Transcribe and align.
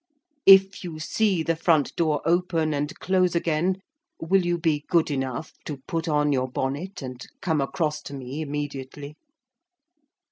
If 0.47 0.83
you 0.83 0.97
see 0.97 1.43
the 1.43 1.55
front 1.55 1.95
door 1.95 2.23
open 2.25 2.73
and 2.73 2.97
close 2.99 3.35
again, 3.35 3.83
will 4.19 4.43
you 4.43 4.57
be 4.57 4.83
good 4.89 5.11
enough 5.11 5.53
to 5.65 5.77
put 5.85 6.07
on 6.07 6.33
your 6.33 6.49
bonnet, 6.49 7.03
and 7.03 7.23
come 7.39 7.61
across 7.61 8.01
to 8.09 8.15
me 8.15 8.41
immediately? 8.41 9.15